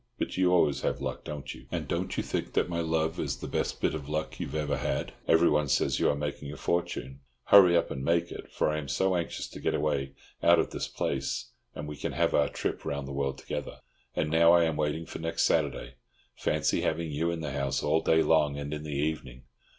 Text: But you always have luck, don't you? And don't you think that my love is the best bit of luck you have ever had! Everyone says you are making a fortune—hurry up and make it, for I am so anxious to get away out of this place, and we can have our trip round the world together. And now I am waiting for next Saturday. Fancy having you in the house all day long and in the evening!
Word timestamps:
But 0.17 0.35
you 0.35 0.51
always 0.51 0.81
have 0.81 0.99
luck, 0.99 1.23
don't 1.25 1.53
you? 1.53 1.67
And 1.71 1.87
don't 1.87 2.17
you 2.17 2.23
think 2.23 2.53
that 2.53 2.67
my 2.67 2.79
love 2.81 3.19
is 3.19 3.37
the 3.37 3.45
best 3.47 3.79
bit 3.81 3.93
of 3.93 4.09
luck 4.09 4.39
you 4.39 4.47
have 4.47 4.55
ever 4.55 4.77
had! 4.77 5.13
Everyone 5.27 5.67
says 5.67 5.99
you 5.99 6.09
are 6.09 6.15
making 6.15 6.51
a 6.51 6.57
fortune—hurry 6.57 7.77
up 7.77 7.91
and 7.91 8.03
make 8.03 8.31
it, 8.31 8.51
for 8.51 8.69
I 8.71 8.79
am 8.79 8.87
so 8.87 9.15
anxious 9.15 9.47
to 9.49 9.59
get 9.59 9.75
away 9.75 10.15
out 10.41 10.57
of 10.57 10.71
this 10.71 10.87
place, 10.87 11.51
and 11.75 11.87
we 11.87 11.97
can 11.97 12.13
have 12.13 12.33
our 12.33 12.49
trip 12.49 12.83
round 12.83 13.07
the 13.07 13.13
world 13.13 13.37
together. 13.37 13.81
And 14.15 14.31
now 14.31 14.53
I 14.53 14.63
am 14.63 14.75
waiting 14.75 15.05
for 15.05 15.19
next 15.19 15.43
Saturday. 15.43 15.93
Fancy 16.35 16.81
having 16.81 17.11
you 17.11 17.29
in 17.29 17.41
the 17.41 17.51
house 17.51 17.83
all 17.83 18.01
day 18.01 18.23
long 18.23 18.57
and 18.57 18.73
in 18.73 18.81
the 18.81 18.89
evening! 18.95 19.43